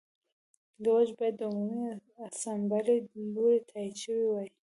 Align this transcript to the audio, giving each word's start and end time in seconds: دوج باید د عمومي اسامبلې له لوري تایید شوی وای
دوج 0.83 1.07
باید 1.17 1.35
د 1.37 1.41
عمومي 1.51 1.89
اسامبلې 2.27 2.97
له 3.07 3.19
لوري 3.33 3.59
تایید 3.69 3.95
شوی 4.03 4.23
وای 4.27 4.49